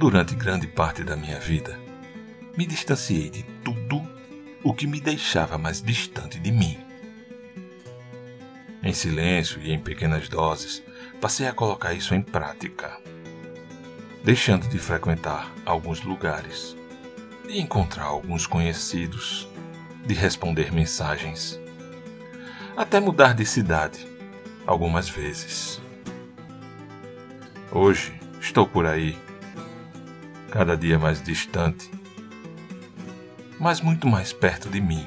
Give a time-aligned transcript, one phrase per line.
[0.00, 1.78] Durante grande parte da minha vida,
[2.56, 4.00] me distanciei de tudo
[4.64, 6.78] o que me deixava mais distante de mim.
[8.82, 10.82] Em silêncio e em pequenas doses,
[11.20, 12.98] passei a colocar isso em prática,
[14.24, 16.74] deixando de frequentar alguns lugares,
[17.46, 19.46] de encontrar alguns conhecidos,
[20.06, 21.60] de responder mensagens,
[22.74, 24.08] até mudar de cidade
[24.66, 25.78] algumas vezes.
[27.70, 29.14] Hoje estou por aí,
[30.50, 31.90] cada dia mais distante,
[33.58, 35.06] mas muito mais perto de mim,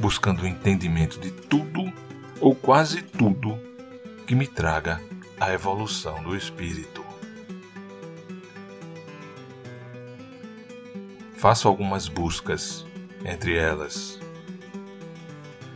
[0.00, 1.92] buscando o entendimento de tudo
[2.40, 3.58] ou quase tudo
[4.26, 5.00] que me traga
[5.38, 7.04] a evolução do espírito.
[11.36, 12.86] Faço algumas buscas,
[13.22, 14.18] entre elas,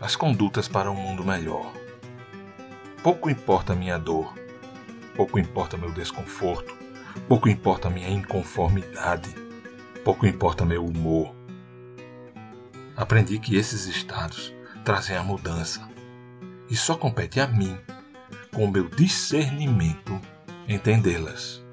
[0.00, 1.70] as condutas para um mundo melhor.
[3.02, 4.34] Pouco importa minha dor,
[5.14, 6.79] pouco importa meu desconforto,
[7.28, 9.34] pouco importa minha inconformidade,
[10.04, 11.34] pouco importa meu humor.
[12.96, 15.88] Aprendi que esses estados trazem a mudança
[16.68, 17.78] e só compete a mim
[18.52, 20.20] com o meu discernimento,
[20.68, 21.64] entendê-las.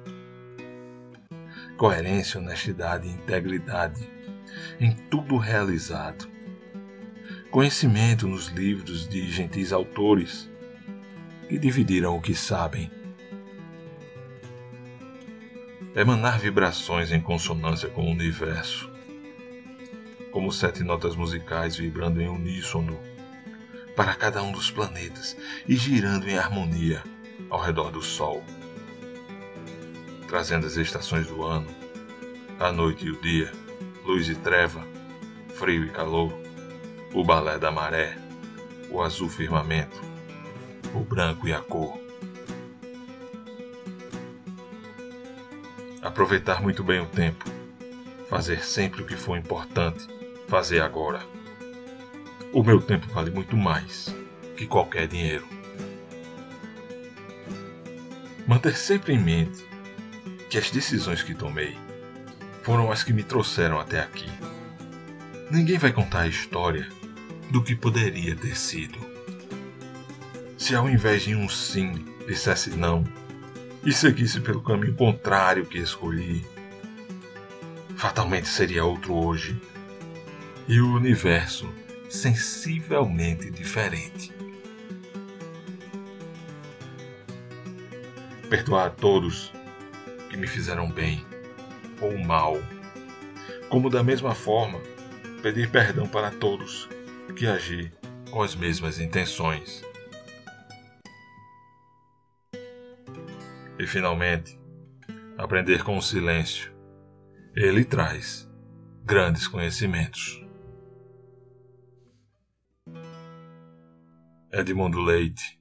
[1.76, 4.08] Coerência, honestidade e integridade
[4.80, 6.28] em tudo realizado.
[7.50, 10.50] Conhecimento nos livros de gentis autores
[11.48, 12.90] que dividiram o que sabem.
[15.98, 18.88] Emanar vibrações em consonância com o universo,
[20.30, 22.96] como sete notas musicais vibrando em uníssono
[23.96, 27.02] para cada um dos planetas e girando em harmonia
[27.50, 28.44] ao redor do Sol,
[30.28, 31.66] trazendo as estações do ano,
[32.60, 33.50] a noite e o dia,
[34.04, 34.86] luz e treva,
[35.56, 36.32] frio e calor,
[37.12, 38.16] o balé da maré,
[38.88, 40.00] o azul firmamento,
[40.94, 42.07] o branco e a cor.
[46.08, 47.44] Aproveitar muito bem o tempo,
[48.30, 50.08] fazer sempre o que for importante,
[50.48, 51.20] fazer agora.
[52.50, 54.06] O meu tempo vale muito mais
[54.56, 55.46] que qualquer dinheiro.
[58.46, 59.62] Manter sempre em mente
[60.48, 61.76] que as decisões que tomei
[62.62, 64.30] foram as que me trouxeram até aqui.
[65.50, 66.88] Ninguém vai contar a história
[67.50, 68.98] do que poderia ter sido.
[70.56, 73.04] Se ao invés de um sim dissesse não
[73.84, 76.44] e seguisse pelo caminho contrário que escolhi,
[77.96, 79.60] fatalmente seria outro hoje.
[80.66, 81.68] E o universo
[82.10, 84.32] sensivelmente diferente.
[88.50, 89.52] Perdoar a todos
[90.28, 91.24] que me fizeram bem
[92.00, 92.56] ou mal,
[93.68, 94.78] como da mesma forma
[95.42, 96.88] pedir perdão para todos
[97.36, 97.92] que agi
[98.30, 99.84] com as mesmas intenções.
[103.78, 104.58] E finalmente,
[105.36, 106.72] aprender com o silêncio.
[107.54, 108.50] Ele traz
[109.04, 110.44] grandes conhecimentos.
[114.52, 115.57] Edmundo Leite